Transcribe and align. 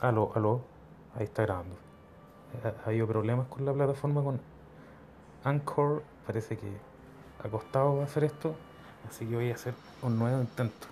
Aló, 0.00 0.30
aló. 0.34 0.60
Ahí 1.16 1.24
está 1.24 1.42
grabando. 1.42 1.74
Ha, 2.62 2.68
ha 2.68 2.88
habido 2.88 3.06
problemas 3.06 3.48
con 3.48 3.64
la 3.64 3.72
plataforma 3.72 4.22
con 4.22 4.40
Anchor. 5.42 6.02
Parece 6.26 6.56
que 6.56 6.70
ha 7.42 7.48
costado 7.48 8.00
hacer 8.02 8.24
esto. 8.24 8.54
Así 9.08 9.26
que 9.26 9.34
voy 9.34 9.50
a 9.50 9.54
hacer 9.54 9.74
un 10.02 10.18
nuevo 10.18 10.40
intento. 10.40 10.86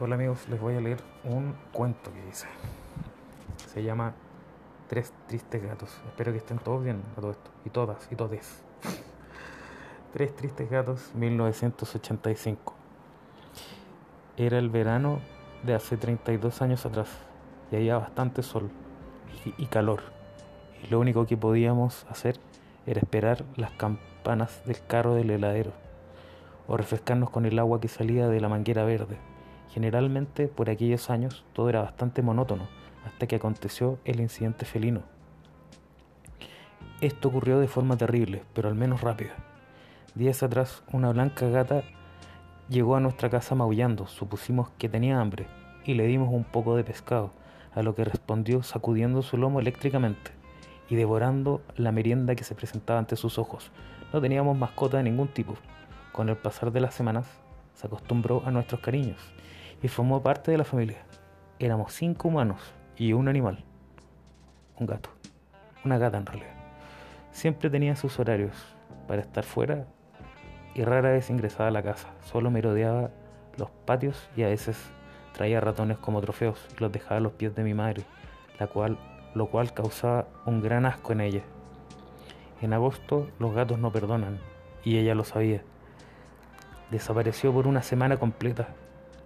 Hola 0.00 0.14
amigos, 0.14 0.48
les 0.48 0.60
voy 0.60 0.76
a 0.76 0.80
leer 0.80 1.02
un 1.24 1.54
cuento 1.72 2.12
que 2.12 2.28
hice. 2.28 2.46
Se 3.66 3.82
llama 3.82 4.14
Tres 4.88 5.12
tristes 5.26 5.62
gatos. 5.62 6.00
Espero 6.06 6.32
que 6.32 6.38
estén 6.38 6.58
todos 6.58 6.82
bien 6.82 7.02
a 7.16 7.20
todo 7.20 7.32
esto. 7.32 7.50
Y 7.66 7.70
todas, 7.70 8.08
y 8.10 8.14
todes. 8.16 8.62
Tres 10.14 10.34
tristes 10.36 10.70
gatos, 10.70 11.10
1985. 11.14 12.72
Era 14.38 14.58
el 14.58 14.70
verano 14.70 15.20
de 15.62 15.74
hace 15.74 15.96
32 15.96 16.62
años 16.62 16.86
atrás 16.86 17.08
y 17.70 17.76
había 17.76 17.98
bastante 17.98 18.42
sol 18.42 18.70
y, 19.56 19.66
calor. 19.66 20.02
Y 20.82 20.88
lo 20.88 21.00
único 21.00 21.26
que 21.26 21.36
podíamos 21.36 22.06
hacer 22.08 22.38
era 22.86 23.00
esperar 23.00 23.44
las 23.56 23.70
campanas 23.72 24.62
del 24.64 24.78
carro 24.86 25.14
del 25.14 25.30
heladero 25.30 25.72
o 26.66 26.76
refrescarnos 26.76 27.30
con 27.30 27.46
el 27.46 27.58
agua 27.58 27.80
que 27.80 27.88
salía 27.88 28.28
de 28.28 28.40
la 28.40 28.48
manguera 28.48 28.84
verde. 28.84 29.16
Generalmente 29.70 30.48
por 30.48 30.70
aquellos 30.70 31.10
años 31.10 31.44
todo 31.52 31.68
era 31.68 31.82
bastante 31.82 32.22
monótono 32.22 32.68
hasta 33.04 33.26
que 33.26 33.36
aconteció 33.36 33.98
el 34.04 34.20
incidente 34.20 34.64
felino. 34.64 35.02
Esto 37.00 37.28
ocurrió 37.28 37.60
de 37.60 37.68
forma 37.68 37.96
terrible, 37.96 38.42
pero 38.54 38.68
al 38.68 38.74
menos 38.74 39.02
rápida. 39.02 39.34
Días 40.14 40.42
atrás, 40.42 40.82
una 40.92 41.12
blanca 41.12 41.48
gata 41.48 41.84
llegó 42.68 42.96
a 42.96 43.00
nuestra 43.00 43.30
casa 43.30 43.54
maullando, 43.54 44.06
supusimos 44.06 44.70
que 44.78 44.88
tenía 44.88 45.20
hambre, 45.20 45.46
y 45.84 45.94
le 45.94 46.06
dimos 46.06 46.28
un 46.32 46.44
poco 46.44 46.76
de 46.76 46.84
pescado, 46.84 47.30
a 47.74 47.82
lo 47.82 47.94
que 47.94 48.04
respondió 48.04 48.62
sacudiendo 48.62 49.22
su 49.22 49.36
lomo 49.36 49.60
eléctricamente 49.60 50.32
y 50.88 50.96
devorando 50.96 51.62
la 51.76 51.92
merienda 51.92 52.34
que 52.34 52.44
se 52.44 52.54
presentaba 52.54 52.98
ante 52.98 53.16
sus 53.16 53.38
ojos. 53.38 53.70
No 54.12 54.20
teníamos 54.20 54.56
mascota 54.56 54.96
de 54.98 55.04
ningún 55.04 55.28
tipo. 55.28 55.54
Con 56.12 56.28
el 56.28 56.36
pasar 56.36 56.72
de 56.72 56.80
las 56.80 56.94
semanas, 56.94 57.26
se 57.74 57.86
acostumbró 57.86 58.42
a 58.44 58.50
nuestros 58.50 58.80
cariños 58.80 59.20
y 59.82 59.88
formó 59.88 60.22
parte 60.22 60.50
de 60.50 60.58
la 60.58 60.64
familia. 60.64 60.98
Éramos 61.58 61.92
cinco 61.92 62.28
humanos 62.28 62.60
y 62.96 63.12
un 63.12 63.28
animal. 63.28 63.64
Un 64.78 64.86
gato. 64.86 65.10
Una 65.84 65.98
gata 65.98 66.18
en 66.18 66.26
realidad. 66.26 66.54
Siempre 67.32 67.70
tenía 67.70 67.94
sus 67.96 68.18
horarios 68.18 68.54
para 69.06 69.22
estar 69.22 69.44
fuera 69.44 69.86
y 70.78 70.84
rara 70.84 71.10
vez 71.10 71.28
ingresaba 71.28 71.68
a 71.68 71.72
la 71.72 71.82
casa. 71.82 72.06
Solo 72.22 72.52
merodeaba 72.52 73.10
los 73.56 73.68
patios 73.84 74.30
y 74.36 74.44
a 74.44 74.46
veces 74.46 74.78
traía 75.32 75.60
ratones 75.60 75.98
como 75.98 76.20
trofeos 76.20 76.64
y 76.76 76.80
los 76.80 76.92
dejaba 76.92 77.16
a 77.16 77.20
los 77.20 77.32
pies 77.32 77.52
de 77.56 77.64
mi 77.64 77.74
madre, 77.74 78.04
lo 79.34 79.46
cual 79.50 79.74
causaba 79.74 80.28
un 80.46 80.62
gran 80.62 80.86
asco 80.86 81.10
en 81.12 81.20
ella. 81.20 81.42
En 82.62 82.72
agosto 82.72 83.28
los 83.40 83.52
gatos 83.54 83.80
no 83.80 83.90
perdonan 83.90 84.38
y 84.84 84.98
ella 84.98 85.16
lo 85.16 85.24
sabía. 85.24 85.62
Desapareció 86.92 87.52
por 87.52 87.66
una 87.66 87.82
semana 87.82 88.16
completa. 88.16 88.68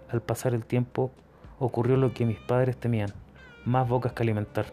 Al 0.09 0.23
pasar 0.23 0.55
el 0.55 0.65
tiempo 0.65 1.11
ocurrió 1.59 1.97
lo 1.97 2.15
que 2.15 2.25
mis 2.25 2.39
padres 2.39 2.77
temían, 2.77 3.13
más 3.63 3.87
bocas 3.87 4.13
que 4.13 4.23
alimentar. 4.23 4.65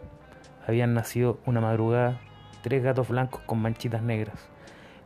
Habían 0.67 0.95
nacido 0.95 1.37
una 1.45 1.61
madrugada 1.61 2.19
tres 2.63 2.81
gatos 2.81 3.07
blancos 3.07 3.41
con 3.45 3.61
manchitas 3.61 4.01
negras. 4.01 4.49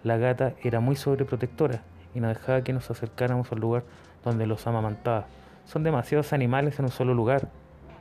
La 0.06 0.18
gata 0.18 0.54
era 0.62 0.82
muy 0.82 0.96
sobreprotectora 0.96 1.82
y 2.14 2.20
no 2.20 2.28
dejaba 2.28 2.62
que 2.62 2.74
nos 2.74 2.92
acercáramos 2.92 3.52
al 3.52 3.58
lugar 3.58 3.86
donde 4.24 4.46
los 4.46 4.68
amamantaba. 4.68 5.26
Son 5.66 5.84
demasiados 5.84 6.32
animales 6.32 6.78
en 6.78 6.86
un 6.86 6.92
solo 6.92 7.16
lugar, 7.16 7.50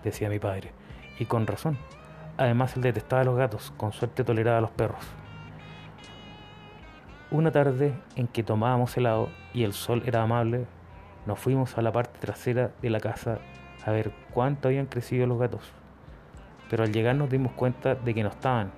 decía 0.03 0.29
mi 0.29 0.39
padre, 0.39 0.73
y 1.19 1.25
con 1.25 1.47
razón. 1.47 1.79
Además 2.37 2.77
él 2.77 2.83
detestaba 2.83 3.23
a 3.23 3.25
los 3.25 3.39
gatos, 3.39 3.73
con 3.79 3.95
suerte 3.95 4.23
toleraba 4.23 4.59
a 4.59 4.61
los 4.61 4.71
perros. 4.73 5.03
Una 7.31 7.51
tarde 7.51 7.95
en 8.17 8.27
que 8.29 8.43
tomábamos 8.43 8.95
helado 8.99 9.31
y 9.55 9.65
el 9.65 9.73
sol 9.73 10.03
era 10.05 10.23
amable, 10.23 10.67
nos 11.25 11.39
fuimos 11.39 11.79
a 11.79 11.81
la 11.81 11.91
parte 11.91 12.19
trasera 12.21 12.71
de 12.83 12.91
la 12.91 13.01
casa 13.01 13.39
a 13.83 13.91
ver 13.93 14.13
cuánto 14.31 14.69
habían 14.69 14.85
crecido 14.85 15.27
los 15.27 15.39
gatos. 15.39 15.73
Pero 16.69 16.85
al 16.85 16.93
llegar 16.93 17.17
nos 17.17 17.31
dimos 17.31 17.53
cuenta 17.53 17.95
de 17.95 18.13
que 18.13 18.23
no 18.23 18.29
estaban. 18.29 18.73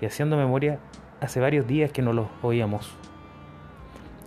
Y 0.00 0.06
haciendo 0.06 0.36
memoria, 0.36 0.80
hace 1.20 1.40
varios 1.40 1.66
días 1.66 1.92
que 1.92 2.02
no 2.02 2.12
los 2.12 2.28
oíamos. 2.42 2.90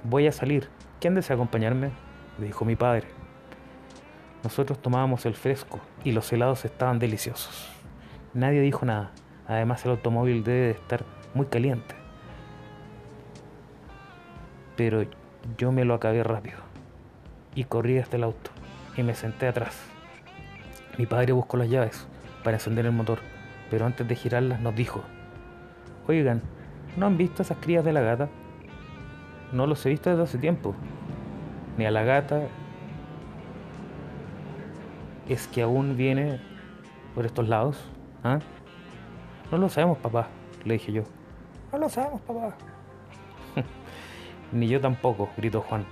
Voy 0.03 0.27
a 0.27 0.31
salir. 0.31 0.69
¿Quién 0.99 1.15
desea 1.15 1.35
acompañarme? 1.35 1.91
dijo 2.37 2.65
mi 2.65 2.75
padre. 2.75 3.07
Nosotros 4.43 4.81
tomábamos 4.81 5.25
el 5.25 5.35
fresco 5.35 5.79
y 6.03 6.11
los 6.11 6.31
helados 6.31 6.65
estaban 6.65 6.99
deliciosos. 6.99 7.69
Nadie 8.33 8.61
dijo 8.61 8.85
nada. 8.85 9.11
Además 9.47 9.83
el 9.85 9.91
automóvil 9.91 10.43
debe 10.43 10.59
de 10.59 10.71
estar 10.71 11.03
muy 11.33 11.45
caliente. 11.47 11.95
Pero 14.75 15.05
yo 15.57 15.71
me 15.71 15.85
lo 15.85 15.93
acabé 15.93 16.23
rápido 16.23 16.57
y 17.55 17.65
corrí 17.65 17.99
hasta 17.99 18.17
el 18.17 18.23
auto 18.23 18.51
y 18.97 19.03
me 19.03 19.15
senté 19.15 19.47
atrás. 19.47 19.77
Mi 20.97 21.05
padre 21.05 21.33
buscó 21.33 21.57
las 21.57 21.69
llaves 21.69 22.07
para 22.43 22.57
encender 22.57 22.85
el 22.85 22.91
motor, 22.91 23.19
pero 23.69 23.85
antes 23.85 24.07
de 24.07 24.15
girarlas 24.15 24.59
nos 24.61 24.75
dijo, 24.75 25.03
oigan, 26.07 26.41
¿no 26.97 27.05
han 27.05 27.17
visto 27.17 27.41
esas 27.41 27.57
crías 27.59 27.83
de 27.83 27.93
la 27.93 28.01
gata? 28.01 28.29
No 29.51 29.67
los 29.67 29.85
he 29.85 29.89
visto 29.89 30.09
desde 30.09 30.23
hace 30.23 30.37
tiempo. 30.37 30.73
Ni 31.77 31.85
a 31.85 31.91
la 31.91 32.03
gata. 32.03 32.47
Es 35.27 35.47
que 35.47 35.61
aún 35.61 35.95
viene 35.95 36.39
por 37.15 37.25
estos 37.25 37.47
lados. 37.47 37.89
¿Ah? 38.23 38.39
No 39.51 39.57
lo 39.57 39.69
sabemos, 39.69 39.97
papá, 39.99 40.27
le 40.65 40.73
dije 40.73 40.91
yo. 40.91 41.03
No 41.71 41.77
lo 41.77 41.89
sabemos, 41.89 42.21
papá. 42.21 42.55
Ni 44.51 44.67
yo 44.67 44.81
tampoco, 44.81 45.29
gritó 45.37 45.61
Juan, 45.61 45.85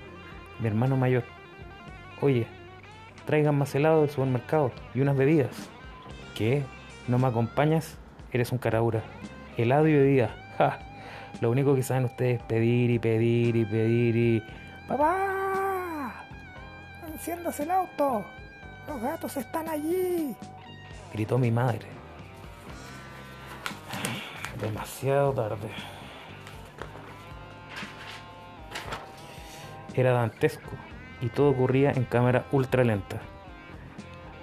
mi 0.59 0.67
hermano 0.67 0.97
mayor. 0.97 1.23
Oye, 2.21 2.47
traigan 3.25 3.57
más 3.57 3.73
helado 3.75 4.01
del 4.01 4.09
supermercado 4.09 4.71
y 4.93 5.01
unas 5.01 5.17
bebidas. 5.17 5.69
¿Qué? 6.35 6.63
¿No 7.07 7.17
me 7.19 7.27
acompañas? 7.27 7.97
Eres 8.31 8.51
un 8.51 8.57
caraura. 8.57 9.01
Helado 9.57 9.87
y 9.87 9.93
bebida. 9.93 10.29
¡Ja! 10.57 10.79
Lo 11.39 11.49
único 11.49 11.73
que 11.73 11.83
saben 11.83 12.05
ustedes 12.05 12.39
es 12.39 12.43
pedir 12.43 12.89
y 12.91 12.99
pedir 12.99 13.55
y 13.55 13.65
pedir 13.65 14.15
y... 14.15 14.43
¡Papá! 14.87 16.25
¡Enciendas 17.07 17.59
el 17.59 17.71
auto! 17.71 18.25
¡Los 18.87 19.01
gatos 19.01 19.37
están 19.37 19.69
allí! 19.69 20.35
Gritó 21.13 21.37
mi 21.37 21.51
madre. 21.51 21.87
Demasiado 24.61 25.33
tarde. 25.33 25.69
Era 29.93 30.11
dantesco 30.11 30.71
y 31.21 31.29
todo 31.29 31.49
ocurría 31.49 31.91
en 31.91 32.03
cámara 32.03 32.45
ultra 32.51 32.83
lenta. 32.83 33.19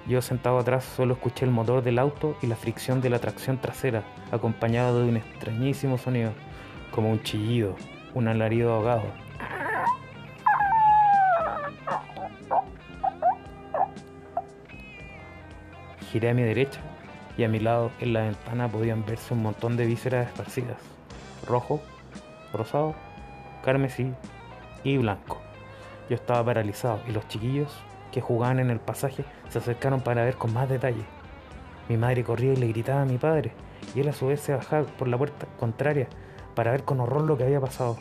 Yo 0.06 0.22
sentado 0.22 0.58
atrás 0.58 0.84
solo 0.84 1.14
escuché 1.14 1.44
el 1.44 1.50
motor 1.50 1.82
del 1.82 1.98
auto 1.98 2.36
y 2.40 2.46
la 2.46 2.56
fricción 2.56 3.00
de 3.00 3.10
la 3.10 3.18
tracción 3.18 3.58
trasera, 3.58 4.04
acompañado 4.32 5.02
de 5.02 5.08
un 5.08 5.16
extrañísimo 5.18 5.98
sonido, 5.98 6.32
como 6.90 7.10
un 7.10 7.22
chillido, 7.22 7.76
un 8.14 8.28
alarido 8.28 8.74
ahogado. 8.74 9.04
Giré 16.10 16.30
a 16.30 16.34
mi 16.34 16.42
derecha 16.42 16.80
y 17.36 17.44
a 17.44 17.48
mi 17.48 17.60
lado 17.60 17.90
en 18.00 18.12
la 18.12 18.22
ventana 18.22 18.68
podían 18.68 19.04
verse 19.04 19.34
un 19.34 19.42
montón 19.42 19.76
de 19.76 19.86
vísceras 19.86 20.26
esparcidas, 20.26 20.78
rojo, 21.46 21.80
rosado, 22.52 22.94
carmesí 23.62 24.12
y 24.84 24.96
blanco. 24.96 25.38
Yo 26.08 26.16
estaba 26.16 26.44
paralizado 26.44 27.00
y 27.06 27.12
los 27.12 27.28
chiquillos 27.28 27.72
que 28.10 28.20
jugaban 28.20 28.58
en 28.58 28.70
el 28.70 28.80
pasaje 28.80 29.24
se 29.50 29.58
acercaron 29.58 30.00
para 30.00 30.24
ver 30.24 30.36
con 30.36 30.52
más 30.52 30.68
detalle. 30.68 31.04
Mi 31.88 31.96
madre 31.96 32.24
corría 32.24 32.54
y 32.54 32.56
le 32.56 32.68
gritaba 32.68 33.02
a 33.02 33.06
mi 33.06 33.18
padre, 33.18 33.52
y 33.94 34.00
él 34.00 34.08
a 34.08 34.12
su 34.12 34.26
vez 34.26 34.40
se 34.40 34.54
bajaba 34.54 34.84
por 34.84 35.08
la 35.08 35.18
puerta 35.18 35.46
contraria 35.58 36.08
para 36.58 36.72
ver 36.72 36.82
con 36.82 36.98
horror 36.98 37.22
lo 37.22 37.38
que 37.38 37.44
había 37.44 37.60
pasado. 37.60 37.98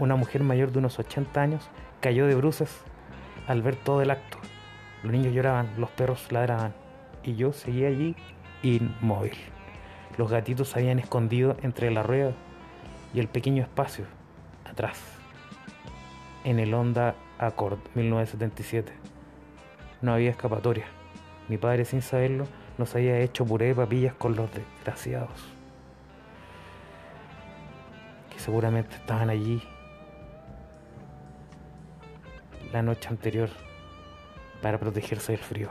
Una 0.00 0.16
mujer 0.16 0.42
mayor 0.42 0.72
de 0.72 0.80
unos 0.80 0.98
80 0.98 1.40
años 1.40 1.70
cayó 2.00 2.26
de 2.26 2.34
bruces 2.34 2.80
al 3.46 3.62
ver 3.62 3.76
todo 3.76 4.02
el 4.02 4.10
acto. 4.10 4.36
Los 5.04 5.12
niños 5.12 5.32
lloraban, 5.32 5.70
los 5.78 5.90
perros 5.90 6.32
ladraban, 6.32 6.74
y 7.22 7.36
yo 7.36 7.52
seguía 7.52 7.86
allí 7.86 8.16
inmóvil. 8.64 9.36
Los 10.18 10.28
gatitos 10.28 10.70
se 10.70 10.80
habían 10.80 10.98
escondido 10.98 11.56
entre 11.62 11.88
la 11.92 12.02
rueda 12.02 12.32
y 13.14 13.20
el 13.20 13.28
pequeño 13.28 13.62
espacio 13.62 14.06
atrás, 14.68 15.00
en 16.42 16.58
el 16.58 16.74
Honda 16.74 17.14
Accord 17.38 17.78
1977. 17.94 18.92
No 20.02 20.14
había 20.14 20.30
escapatoria. 20.30 20.86
Mi 21.48 21.58
padre, 21.58 21.84
sin 21.84 22.02
saberlo, 22.02 22.48
nos 22.76 22.92
había 22.96 23.20
hecho 23.20 23.46
puré 23.46 23.66
de 23.66 23.76
papillas 23.76 24.14
con 24.14 24.34
los 24.34 24.50
desgraciados. 24.52 25.59
Seguramente 28.40 28.96
estaban 28.96 29.28
allí 29.28 29.62
la 32.72 32.80
noche 32.80 33.10
anterior 33.10 33.50
para 34.62 34.78
protegerse 34.78 35.32
del 35.32 35.42
frío. 35.42 35.68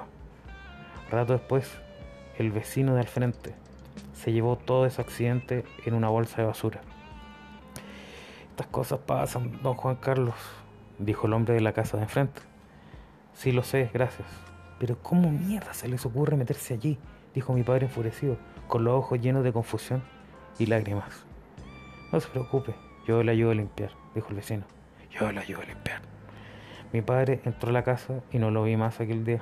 Rato 1.10 1.33
después, 1.33 1.68
el 2.38 2.51
vecino 2.51 2.94
de 2.94 3.00
al 3.00 3.07
frente 3.07 3.56
se 4.13 4.31
llevó 4.31 4.56
todo 4.56 4.86
ese 4.86 5.01
accidente 5.01 5.66
en 5.83 5.95
una 5.95 6.10
bolsa 6.10 6.44
de 6.44 6.48
basura. 6.48 6.81
Estas 8.51 8.68
cosas 8.68 9.00
pasan, 9.00 9.63
don 9.63 9.74
Juan 9.74 9.95
Carlos, 9.95 10.36
dijo 11.00 11.25
el 11.25 11.33
hombre 11.33 11.56
de 11.56 11.62
la 11.62 11.74
casa 11.74 11.98
de 11.98 12.04
enfrente. 12.04 12.39
Sí 13.33 13.51
lo 13.51 13.63
sé, 13.63 13.89
gracias. 13.92 14.27
Pero 14.77 15.01
¿cómo 15.01 15.31
mierda 15.31 15.74
se 15.74 15.88
les 15.88 16.06
ocurre 16.06 16.38
meterse 16.38 16.75
allí? 16.75 17.00
dijo 17.33 17.51
mi 17.54 17.63
padre 17.63 17.88
enfurecido, 17.88 18.38
con 18.68 18.83
los 18.83 18.94
ojos 18.94 19.19
llenos 19.19 19.44
de 19.44 19.54
confusión 19.54 20.04
y 20.60 20.68
lágrimas. 20.68 21.29
No 22.11 22.19
se 22.19 22.27
preocupe, 22.29 22.73
yo 23.07 23.21
le 23.21 23.31
ayudo 23.31 23.51
a 23.51 23.56
limpiar, 23.56 23.91
dijo 24.15 24.29
el 24.29 24.35
vecino. 24.35 24.63
Yo 25.11 25.31
le 25.31 25.39
ayudo 25.41 25.61
a 25.61 25.65
limpiar. 25.65 26.01
Mi 26.91 27.01
padre 27.01 27.39
entró 27.45 27.69
a 27.69 27.73
la 27.73 27.83
casa 27.83 28.21
y 28.31 28.39
no 28.39 28.50
lo 28.50 28.63
vi 28.63 28.75
más 28.77 29.00
aquel 29.00 29.23
día. 29.23 29.41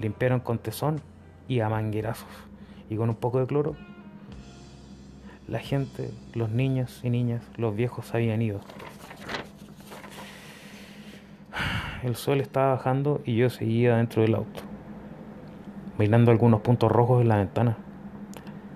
Limpiaron 0.00 0.40
con 0.40 0.58
tesón 0.58 1.00
y 1.46 1.60
a 1.60 1.68
manguerazos 1.68 2.28
y 2.88 2.96
con 2.96 3.10
un 3.10 3.14
poco 3.14 3.38
de 3.38 3.46
cloro. 3.46 3.76
La 5.46 5.60
gente, 5.60 6.10
los 6.34 6.50
niños 6.50 7.00
y 7.04 7.10
niñas, 7.10 7.48
los 7.56 7.76
viejos 7.76 8.12
habían 8.12 8.42
ido. 8.42 8.60
El 12.02 12.16
sol 12.16 12.40
estaba 12.40 12.74
bajando 12.74 13.20
y 13.24 13.36
yo 13.36 13.50
seguía 13.50 13.96
dentro 13.96 14.22
del 14.22 14.34
auto, 14.34 14.62
mirando 15.98 16.30
algunos 16.30 16.60
puntos 16.62 16.90
rojos 16.90 17.20
en 17.22 17.28
la 17.28 17.36
ventana. 17.36 17.76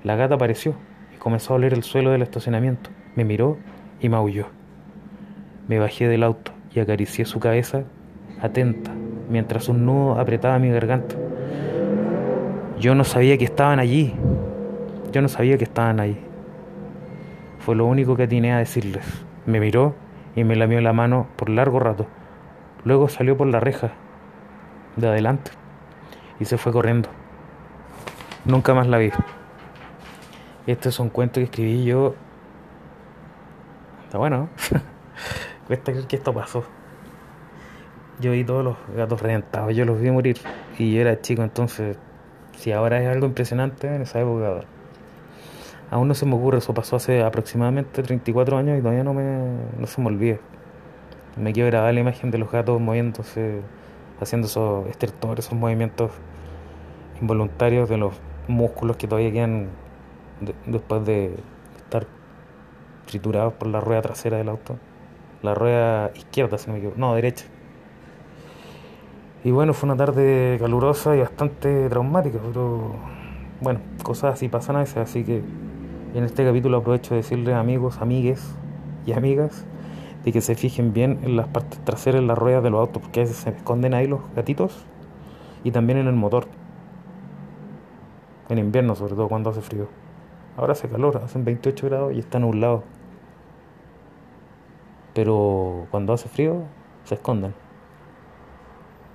La 0.04 0.14
gata 0.14 0.34
apareció 0.34 0.74
y 1.14 1.16
comenzó 1.16 1.54
a 1.54 1.56
oler 1.56 1.72
el 1.72 1.82
suelo 1.82 2.10
del 2.10 2.22
estacionamiento. 2.22 2.90
Me 3.16 3.24
miró 3.24 3.58
y 4.00 4.08
maulló. 4.08 4.46
Me 5.68 5.78
bajé 5.78 6.08
del 6.08 6.22
auto 6.22 6.52
y 6.74 6.80
acaricié 6.80 7.24
su 7.24 7.40
cabeza 7.40 7.84
atenta 8.40 8.92
mientras 9.28 9.68
un 9.68 9.86
nudo 9.86 10.18
apretaba 10.18 10.58
mi 10.58 10.70
garganta. 10.70 11.16
Yo 12.78 12.94
no 12.94 13.04
sabía 13.04 13.38
que 13.38 13.44
estaban 13.44 13.78
allí. 13.78 14.14
Yo 15.12 15.22
no 15.22 15.28
sabía 15.28 15.56
que 15.56 15.64
estaban 15.64 16.00
ahí. 16.00 16.18
Fue 17.60 17.74
lo 17.74 17.86
único 17.86 18.16
que 18.16 18.24
atiné 18.24 18.52
a 18.52 18.58
decirles. 18.58 19.24
Me 19.46 19.60
miró 19.60 19.94
y 20.36 20.44
me 20.44 20.56
lamió 20.56 20.80
la 20.80 20.92
mano 20.92 21.28
por 21.36 21.48
largo 21.48 21.78
rato. 21.78 22.06
Luego 22.84 23.08
salió 23.08 23.36
por 23.36 23.46
la 23.46 23.60
reja 23.60 23.92
de 24.96 25.08
adelante 25.08 25.52
y 26.38 26.44
se 26.44 26.58
fue 26.58 26.72
corriendo. 26.72 27.08
Nunca 28.44 28.74
más 28.74 28.86
la 28.86 28.98
vi. 28.98 29.10
Este 30.66 30.90
es 30.90 30.98
un 30.98 31.08
cuento 31.08 31.40
que 31.40 31.44
escribí 31.44 31.84
yo. 31.84 32.14
Bueno. 34.18 34.48
Cuesta 35.66 35.92
creer 35.92 36.06
que 36.06 36.16
esto 36.16 36.32
pasó. 36.32 36.64
Yo 38.20 38.32
vi 38.32 38.44
todos 38.44 38.64
los 38.64 38.76
gatos 38.94 39.20
reventados, 39.20 39.74
yo 39.74 39.84
los 39.84 40.00
vi 40.00 40.10
morir. 40.10 40.38
Y 40.78 40.94
yo 40.94 41.00
era 41.00 41.20
chico, 41.20 41.42
entonces, 41.42 41.96
si 42.56 42.72
ahora 42.72 43.02
es 43.02 43.08
algo 43.08 43.26
impresionante, 43.26 43.94
en 43.94 44.02
esa 44.02 44.20
época. 44.20 44.60
Aún 45.90 46.08
no 46.08 46.14
se 46.14 46.26
me 46.26 46.34
ocurre, 46.34 46.58
eso 46.58 46.74
pasó 46.74 46.96
hace 46.96 47.22
aproximadamente 47.22 48.02
34 48.02 48.56
años 48.56 48.78
y 48.78 48.82
todavía 48.82 49.04
no, 49.04 49.14
me, 49.14 49.56
no 49.78 49.86
se 49.86 50.00
me 50.00 50.08
olvida. 50.08 50.38
Me 51.36 51.52
quiero 51.52 51.68
grabar 51.68 51.94
la 51.94 52.00
imagen 52.00 52.30
de 52.30 52.38
los 52.38 52.50
gatos 52.50 52.80
moviéndose, 52.80 53.60
haciendo 54.20 54.46
esos 54.46 54.86
estertores, 54.88 55.46
esos 55.46 55.58
movimientos 55.58 56.10
involuntarios 57.20 57.88
de 57.88 57.96
los 57.96 58.14
músculos 58.48 58.96
que 58.96 59.06
todavía 59.06 59.32
quedan 59.32 59.68
después 60.66 61.04
de 61.04 61.34
triturados 63.06 63.52
por 63.54 63.68
la 63.68 63.80
rueda 63.80 64.02
trasera 64.02 64.38
del 64.38 64.48
auto. 64.48 64.76
La 65.42 65.54
rueda 65.54 66.10
izquierda, 66.14 66.58
si 66.58 66.66
no 66.68 66.72
me 66.72 66.78
equivoco. 66.78 66.98
No, 66.98 67.14
derecha. 67.14 67.44
Y 69.44 69.50
bueno, 69.50 69.74
fue 69.74 69.88
una 69.88 69.96
tarde 69.96 70.56
calurosa 70.58 71.14
y 71.14 71.20
bastante 71.20 71.90
traumática, 71.90 72.38
pero 72.42 72.94
bueno, 73.60 73.80
cosas 74.02 74.34
así 74.34 74.48
pasan 74.48 74.76
a 74.76 74.78
veces, 74.80 74.96
así 74.96 75.22
que 75.22 75.42
en 76.14 76.24
este 76.24 76.46
capítulo 76.46 76.78
aprovecho 76.78 77.10
de 77.10 77.16
decirles 77.16 77.54
amigos, 77.54 77.98
amigues 78.00 78.54
y 79.04 79.12
amigas 79.12 79.66
de 80.24 80.32
que 80.32 80.40
se 80.40 80.54
fijen 80.54 80.94
bien 80.94 81.18
en 81.22 81.36
las 81.36 81.48
partes 81.48 81.78
traseras, 81.80 82.22
en 82.22 82.26
las 82.26 82.38
ruedas 82.38 82.62
de 82.62 82.70
los 82.70 82.80
autos, 82.80 83.02
porque 83.02 83.20
a 83.20 83.22
veces 83.24 83.36
se 83.36 83.50
esconden 83.50 83.92
ahí 83.92 84.06
los 84.06 84.20
gatitos 84.34 84.86
y 85.62 85.70
también 85.72 85.98
en 85.98 86.06
el 86.06 86.14
motor. 86.14 86.46
En 88.48 88.58
invierno, 88.58 88.94
sobre 88.94 89.14
todo 89.14 89.28
cuando 89.28 89.50
hace 89.50 89.60
frío. 89.60 89.88
Ahora 90.56 90.72
hace 90.72 90.88
calor, 90.88 91.20
hacen 91.22 91.44
28 91.44 91.86
grados 91.86 92.12
y 92.14 92.20
está 92.20 92.38
nublado. 92.38 92.84
Pero 95.14 95.86
cuando 95.90 96.12
hace 96.12 96.28
frío, 96.28 96.64
se 97.04 97.14
esconden. 97.14 97.54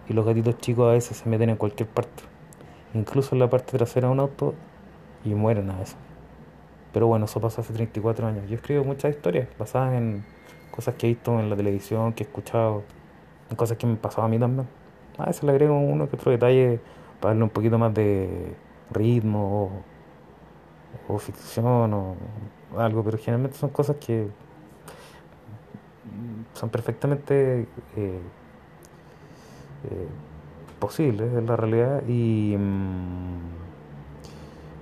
Y 0.07 0.13
los 0.13 0.25
gatitos 0.25 0.57
chicos 0.57 0.87
a 0.89 0.93
veces 0.93 1.17
se 1.17 1.29
meten 1.29 1.49
en 1.49 1.57
cualquier 1.57 1.87
parte, 1.87 2.23
incluso 2.93 3.35
en 3.35 3.39
la 3.39 3.49
parte 3.49 3.77
trasera 3.77 4.07
de 4.07 4.13
un 4.13 4.19
auto, 4.19 4.55
y 5.23 5.35
mueren 5.35 5.69
a 5.69 5.77
veces. 5.77 5.97
Pero 6.93 7.07
bueno, 7.07 7.25
eso 7.25 7.39
pasó 7.39 7.61
hace 7.61 7.73
34 7.73 8.27
años. 8.27 8.49
Yo 8.49 8.55
escribo 8.55 8.83
muchas 8.83 9.11
historias 9.11 9.47
basadas 9.59 9.93
en 9.93 10.25
cosas 10.71 10.95
que 10.95 11.07
he 11.07 11.09
visto 11.09 11.39
en 11.39 11.49
la 11.49 11.55
televisión, 11.55 12.13
que 12.13 12.23
he 12.23 12.27
escuchado, 12.27 12.83
en 13.49 13.55
cosas 13.55 13.77
que 13.77 13.85
me 13.85 13.95
pasado 13.95 14.23
a 14.23 14.29
mí 14.29 14.39
también. 14.39 14.67
A 15.17 15.25
veces 15.25 15.43
le 15.43 15.51
agrego 15.51 15.77
uno 15.77 16.09
que 16.09 16.15
otro 16.15 16.31
detalle 16.31 16.79
para 17.19 17.33
darle 17.33 17.43
un 17.43 17.49
poquito 17.49 17.77
más 17.77 17.93
de 17.93 18.55
ritmo 18.91 19.83
o, 21.07 21.17
ficción 21.19 21.93
o 21.93 22.15
algo, 22.77 23.03
pero 23.03 23.17
generalmente 23.17 23.57
son 23.57 23.69
cosas 23.69 23.97
que 23.97 24.29
son 26.53 26.69
perfectamente 26.69 27.61
eh, 27.61 28.19
eh, 29.83 30.07
posibles 30.79 31.33
en 31.33 31.45
la 31.45 31.55
realidad 31.55 32.03
y, 32.07 32.55
mm, 32.57 33.39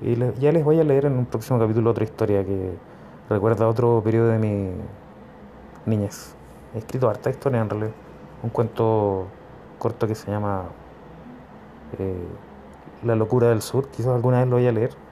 y 0.01 0.15
ya 0.39 0.51
les 0.51 0.63
voy 0.63 0.79
a 0.79 0.83
leer 0.83 1.05
en 1.05 1.13
un 1.13 1.25
próximo 1.25 1.59
capítulo 1.59 1.91
otra 1.91 2.03
historia 2.03 2.45
que 2.45 2.71
recuerda 3.29 3.67
otro 3.67 4.01
periodo 4.03 4.29
de 4.29 4.39
mi 4.39 4.71
niñez. 5.85 6.35
He 6.75 6.79
escrito 6.79 7.09
harta 7.09 7.29
historia 7.29 7.61
en 7.61 7.69
realidad. 7.69 7.93
Un 8.43 8.49
cuento 8.49 9.27
corto 9.79 10.07
que 10.07 10.15
se 10.15 10.29
llama 10.29 10.65
eh, 11.97 12.27
La 13.03 13.15
locura 13.15 13.49
del 13.49 13.61
sur. 13.61 13.87
Quizás 13.89 14.13
alguna 14.13 14.39
vez 14.39 14.47
lo 14.47 14.57
voy 14.57 14.67
a 14.67 14.71
leer. 14.71 15.06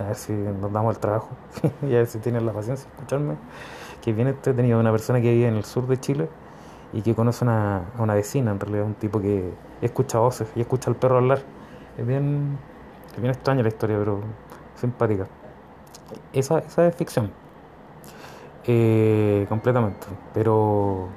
A 0.00 0.04
ver 0.04 0.16
si 0.16 0.32
nos 0.32 0.72
damos 0.72 0.94
el 0.94 1.00
trabajo. 1.00 1.30
y 1.82 1.94
a 1.94 1.98
ver 1.98 2.06
si 2.06 2.18
tienen 2.18 2.44
la 2.46 2.52
paciencia 2.52 2.88
escucharme. 2.90 3.36
Que 4.02 4.12
viene 4.12 4.30
entretenido. 4.30 4.78
Una 4.78 4.90
persona 4.90 5.20
que 5.20 5.32
vive 5.32 5.48
en 5.48 5.54
el 5.54 5.64
sur 5.64 5.86
de 5.86 5.98
Chile 5.98 6.28
y 6.92 7.02
que 7.02 7.14
conoce 7.14 7.44
a 7.46 7.82
una 7.98 8.14
vecina, 8.14 8.52
en 8.52 8.60
realidad, 8.60 8.84
un 8.84 8.94
tipo 8.94 9.20
que 9.20 9.52
escucha 9.82 10.18
voces 10.18 10.48
y 10.54 10.60
escucha 10.60 10.90
al 10.90 10.96
perro 10.96 11.18
hablar. 11.18 11.40
Es 11.98 12.06
bien, 12.06 12.58
es 13.14 13.20
bien 13.20 13.32
extraña 13.32 13.62
la 13.62 13.68
historia, 13.68 13.98
pero 13.98 14.20
simpática. 14.76 15.26
Esa, 16.32 16.58
esa 16.58 16.86
es 16.86 16.94
ficción. 16.94 17.30
Eh, 18.66 19.46
completamente. 19.48 20.06
Pero 20.32 21.08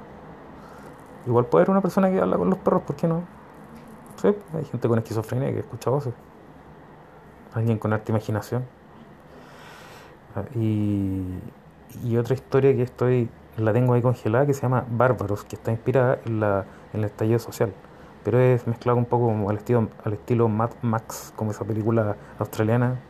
igual 1.26 1.46
puede 1.46 1.62
haber 1.62 1.70
una 1.70 1.80
persona 1.80 2.10
que 2.10 2.20
habla 2.20 2.36
con 2.36 2.50
los 2.50 2.58
perros, 2.58 2.82
¿por 2.82 2.96
qué 2.96 3.06
no? 3.06 3.22
Hay 4.24 4.64
gente 4.64 4.88
con 4.88 4.98
esquizofrenia 4.98 5.52
que 5.52 5.60
escucha 5.60 5.90
voces. 5.90 6.12
Alguien 7.54 7.78
con 7.78 7.92
arte 7.92 8.10
imaginación. 8.10 8.64
Y, 10.54 11.24
y 12.04 12.16
otra 12.16 12.34
historia 12.34 12.74
que 12.74 12.82
estoy 12.82 13.28
la 13.56 13.72
tengo 13.72 13.94
ahí 13.94 14.02
congelada 14.02 14.46
que 14.46 14.54
se 14.54 14.62
llama 14.62 14.84
Bárbaros, 14.90 15.44
que 15.44 15.56
está 15.56 15.70
inspirada 15.70 16.20
en, 16.24 16.40
la, 16.40 16.64
en 16.92 17.00
el 17.00 17.06
estallido 17.06 17.38
social. 17.38 17.72
Pero 18.24 18.40
es 18.40 18.66
mezclado 18.66 18.98
un 18.98 19.04
poco 19.04 19.48
al 19.48 19.56
estilo, 19.56 19.88
al 20.04 20.12
estilo 20.12 20.48
Mad 20.48 20.70
Max, 20.82 21.32
como 21.36 21.50
esa 21.50 21.64
película 21.64 22.16
australiana 22.38 23.00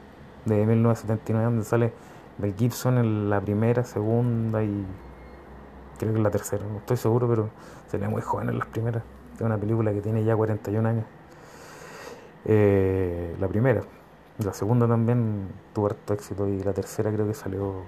de 0.44 0.64
1979, 0.66 1.44
donde 1.44 1.64
sale 1.64 1.92
Mel 2.38 2.54
Gibson 2.56 2.98
en 2.98 3.30
la 3.30 3.40
primera, 3.40 3.84
segunda 3.84 4.62
y 4.62 4.86
creo 5.98 6.12
que 6.12 6.18
en 6.18 6.22
la 6.22 6.30
tercera, 6.30 6.64
no 6.64 6.78
estoy 6.78 6.96
seguro, 6.96 7.28
pero 7.28 7.50
sería 7.88 8.08
muy 8.08 8.22
joven 8.22 8.48
en 8.48 8.58
las 8.58 8.68
primeras. 8.68 9.02
Es 9.34 9.40
una 9.40 9.58
película 9.58 9.92
que 9.92 10.00
tiene 10.00 10.24
ya 10.24 10.36
41 10.36 10.88
años. 10.88 11.04
Eh, 12.44 13.36
la 13.38 13.48
primera. 13.48 13.82
La 14.44 14.52
segunda 14.52 14.86
también 14.86 15.48
tuvo 15.74 15.86
harto 15.86 16.14
éxito 16.14 16.46
y 16.46 16.62
la 16.62 16.72
tercera 16.72 17.12
creo 17.12 17.26
que 17.26 17.34
salió 17.34 17.82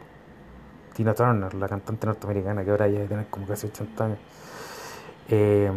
Tina 0.94 1.14
Turner, 1.14 1.54
la 1.54 1.68
cantante 1.68 2.06
norteamericana 2.06 2.64
que 2.64 2.70
ahora 2.70 2.88
ya 2.88 3.06
tiene 3.06 3.26
como 3.30 3.46
casi 3.46 3.68
80 3.68 4.04
años. 4.04 4.18
Eh, 5.28 5.70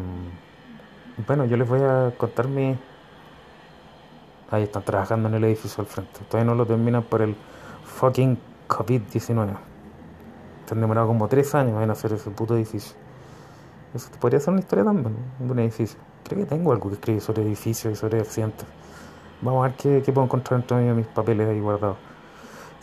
bueno, 1.27 1.45
yo 1.45 1.57
les 1.57 1.69
voy 1.69 1.81
a 1.81 2.13
contar 2.17 2.47
mi... 2.47 2.75
Ahí 4.49 4.63
están 4.63 4.83
trabajando 4.83 5.29
en 5.29 5.35
el 5.35 5.43
edificio 5.43 5.81
al 5.81 5.87
frente. 5.87 6.19
Todavía 6.27 6.51
no 6.51 6.55
lo 6.55 6.65
terminan 6.65 7.03
por 7.03 7.21
el 7.21 7.35
fucking 7.83 8.37
COVID-19. 8.67 9.55
Se 10.65 10.73
han 10.73 10.81
demorado 10.81 11.07
como 11.07 11.27
tres 11.27 11.53
años 11.53 11.81
en 11.83 11.91
hacer 11.91 12.13
ese 12.13 12.31
puto 12.31 12.55
edificio. 12.55 12.95
Eso 13.93 14.09
podría 14.19 14.39
ser 14.39 14.53
una 14.53 14.61
historia 14.61 14.83
también, 14.83 15.15
de 15.37 15.51
un 15.51 15.59
edificio. 15.59 15.99
Creo 16.23 16.39
que 16.39 16.45
tengo 16.45 16.71
algo 16.71 16.89
que 16.89 16.95
escribir 16.95 17.21
sobre 17.21 17.43
edificios 17.43 17.93
y 17.93 17.95
sobre 17.95 18.19
accidentes. 18.19 18.67
Vamos 19.43 19.65
a 19.65 19.67
ver 19.67 19.77
qué, 20.03 20.11
puedo 20.13 20.25
encontrar 20.25 20.61
en 20.61 20.65
todos 20.65 20.81
mis 20.95 21.07
papeles 21.07 21.49
ahí 21.49 21.59
guardados 21.59 21.97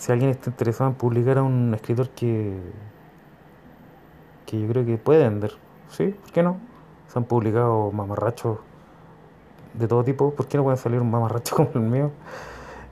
si 0.01 0.11
alguien 0.13 0.31
está 0.31 0.49
interesado 0.49 0.89
en 0.89 0.97
publicar 0.97 1.37
a 1.37 1.43
un 1.43 1.75
escritor 1.75 2.09
que, 2.09 2.59
que 4.47 4.59
yo 4.59 4.67
creo 4.67 4.87
que 4.87 4.97
puede 4.97 5.23
vender, 5.25 5.53
¿sí? 5.91 6.17
¿Por 6.23 6.33
qué 6.33 6.43
no? 6.43 6.57
Se 7.07 7.19
han 7.19 7.27
publicado 7.27 7.93
mamarrachos 7.93 8.61
de 9.75 9.87
todo 9.87 10.03
tipo, 10.03 10.31
¿por 10.31 10.49
qué 10.49 10.57
no 10.57 10.63
pueden 10.63 10.79
salir 10.79 11.03
un 11.03 11.11
mamarracho 11.11 11.55
como 11.57 11.71
el 11.75 11.81
mío? 11.81 12.11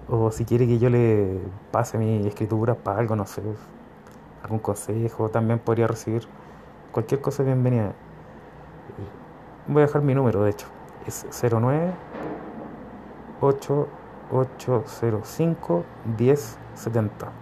O 0.07 0.31
si 0.31 0.45
quiere 0.45 0.67
que 0.67 0.79
yo 0.79 0.91
le 0.91 1.41
pase 1.71 1.97
mi 1.97 2.27
escritura 2.27 2.75
para 2.75 2.99
algo, 2.99 3.17
no 3.17 3.25
sé, 3.25 3.43
algún 4.43 4.59
consejo, 4.59 5.31
también 5.31 5.61
podría 5.61 5.87
recibir 5.87 6.29
cualquier 6.93 7.23
cosa 7.23 7.43
bienvenida. 7.43 7.95
Voy 9.67 9.83
a 9.83 9.87
dejar 9.87 10.03
mi 10.03 10.15
número, 10.15 10.43
de 10.43 10.51
hecho, 10.51 10.67
es 11.07 11.27
09 11.43 11.91
8805 13.40 15.85
1070. 16.18 17.33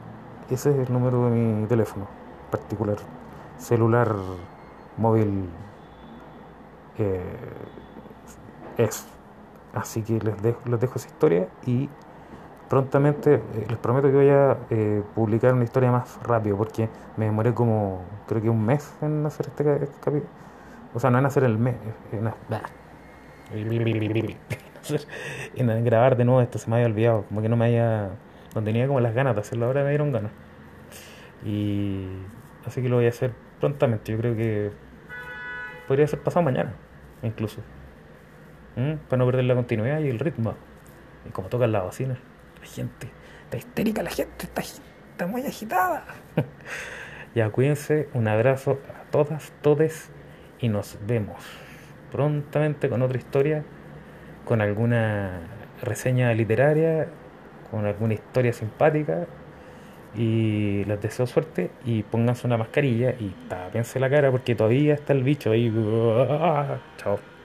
Ese 0.50 0.70
es 0.70 0.76
el 0.88 0.92
número 0.92 1.24
de 1.24 1.30
mi 1.30 1.66
teléfono 1.66 2.06
particular, 2.50 2.98
celular, 3.58 4.14
móvil. 4.96 5.48
Eh, 6.98 7.22
es. 8.78 9.06
Así 9.74 10.02
que 10.02 10.18
les 10.20 10.40
dejo, 10.42 10.60
les 10.66 10.80
dejo 10.80 10.94
esa 10.96 11.08
historia 11.08 11.48
y 11.66 11.90
prontamente 12.68 13.34
eh, 13.34 13.66
les 13.68 13.78
prometo 13.78 14.08
que 14.08 14.14
voy 14.14 14.30
a 14.30 14.56
eh, 14.70 15.02
publicar 15.14 15.52
una 15.52 15.64
historia 15.64 15.92
más 15.92 16.18
rápido 16.22 16.56
porque 16.56 16.88
me 17.16 17.26
demoré 17.26 17.52
como 17.52 18.00
creo 18.26 18.40
que 18.40 18.48
un 18.48 18.64
mes 18.64 18.90
en 19.02 19.26
hacer 19.26 19.48
este 19.48 19.64
capítulo. 20.00 20.30
O 20.94 21.00
sea, 21.00 21.10
no 21.10 21.18
en 21.18 21.26
hacer 21.26 21.44
el 21.44 21.58
mes, 21.58 21.74
en, 22.12 22.32
en, 25.56 25.84
grabar 25.84 26.16
de 26.16 26.24
nuevo 26.24 26.40
esto, 26.40 26.58
se 26.58 26.68
me 26.68 26.76
había 26.76 26.86
olvidado, 26.86 27.24
como 27.28 27.42
que 27.42 27.48
no 27.48 27.56
me 27.56 27.66
haya... 27.66 28.10
No 28.54 28.62
tenía 28.62 28.86
como 28.86 29.00
las 29.00 29.14
ganas 29.14 29.34
de 29.34 29.42
hacerlo, 29.42 29.66
ahora 29.66 29.84
me 29.84 29.90
dieron 29.90 30.12
ganas. 30.12 30.32
Y 31.44 32.06
así 32.64 32.80
que 32.80 32.88
lo 32.88 32.96
voy 32.96 33.06
a 33.06 33.10
hacer 33.10 33.32
prontamente, 33.60 34.12
yo 34.12 34.18
creo 34.18 34.34
que 34.34 34.70
podría 35.86 36.06
ser 36.06 36.20
pasado 36.20 36.42
mañana, 36.42 36.72
incluso. 37.22 37.60
Para 38.74 39.18
no 39.18 39.26
perder 39.26 39.44
la 39.44 39.54
continuidad 39.54 40.00
y 40.00 40.08
el 40.08 40.18
ritmo. 40.18 40.54
Y 41.26 41.30
como 41.30 41.48
tocan 41.48 41.72
la 41.72 41.82
bocina, 41.82 42.18
la 42.60 42.66
gente, 42.66 43.10
está 43.44 43.56
histérica 43.58 44.02
la 44.02 44.10
gente, 44.10 44.46
está, 44.46 44.62
está 44.62 45.26
muy 45.26 45.42
agitada. 45.42 46.04
ya 47.34 47.50
cuídense, 47.50 48.08
un 48.14 48.28
abrazo 48.28 48.78
a 48.88 49.10
todas, 49.10 49.52
todes 49.60 50.10
y 50.60 50.68
nos 50.68 50.98
vemos 51.06 51.66
prontamente 52.10 52.88
con 52.88 53.02
otra 53.02 53.18
historia, 53.18 53.64
con 54.46 54.62
alguna 54.62 55.40
reseña 55.82 56.32
literaria, 56.32 57.08
con 57.70 57.84
alguna 57.84 58.14
historia 58.14 58.54
simpática 58.54 59.26
y 60.14 60.84
les 60.84 61.02
deseo 61.02 61.26
suerte 61.26 61.70
y 61.84 62.02
pónganse 62.04 62.46
una 62.46 62.56
mascarilla 62.56 63.10
y 63.10 63.34
tápense 63.48 64.00
la 64.00 64.08
cara 64.08 64.30
porque 64.30 64.54
todavía 64.54 64.94
está 64.94 65.12
el 65.12 65.22
bicho 65.24 65.50
ahí. 65.50 65.70
Chao. 66.96 67.35